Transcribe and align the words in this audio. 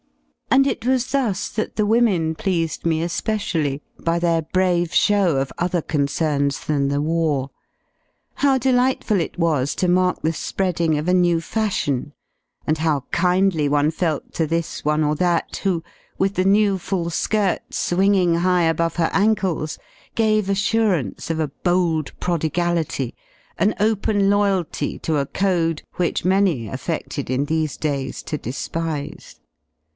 And 0.49 0.65
it 0.67 0.85
was 0.85 1.11
thus 1.11 1.47
that 1.49 1.75
the 1.75 1.85
women 1.85 2.33
pleased 2.35 2.85
me 2.85 3.03
especially, 3.03 3.81
by 3.99 4.19
their 4.19 4.41
brave 4.41 4.93
show 4.93 5.37
of 5.37 5.53
other 5.59 5.81
concerns 5.81 6.65
than 6.65 6.89
the 6.89 7.01
war. 7.01 7.51
How 8.33 8.57
delightful 8.57 9.21
it 9.21 9.37
was 9.37 9.75
to 9.75 9.87
mark 9.87 10.23
the 10.23 10.33
spreading 10.33 10.97
of 10.97 11.07
a 11.07 11.13
new 11.13 11.39
fashion, 11.39 12.13
and 12.67 12.79
how 12.79 13.01
kindly 13.11 13.69
one 13.69 13.91
felt 13.91 14.33
to 14.33 14.47
this 14.47 14.83
one 14.83 15.03
or 15.03 15.15
that 15.15 15.55
who, 15.57 15.83
with 16.17 16.33
the 16.33 16.45
new 16.45 16.77
full 16.77 17.09
skirt 17.11 17.61
swinging 17.71 18.35
high 18.37 18.63
above 18.63 18.95
her 18.97 19.09
ankles, 19.13 19.77
gave 20.15 20.49
assur 20.49 20.87
4 20.95 20.95
ance 20.95 21.29
of 21.29 21.39
a 21.39 21.47
bold 21.63 22.11
prodigality, 22.19 23.13
an 23.57 23.73
open 23.79 24.29
loyalty 24.31 24.99
to 24.99 25.17
a 25.17 25.27
code 25.27 25.83
which 25.95 26.25
\ 26.25 26.25
many 26.25 26.67
affedled 26.67 27.29
in 27.29 27.45
these 27.45 27.77
days 27.77 28.21
to 28.23 28.37
despise. 28.37 29.35